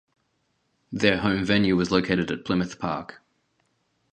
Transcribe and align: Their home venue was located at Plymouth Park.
Their 0.91 1.19
home 1.19 1.45
venue 1.45 1.75
was 1.77 1.91
located 1.91 2.31
at 2.31 2.43
Plymouth 2.43 2.79
Park. 2.79 3.21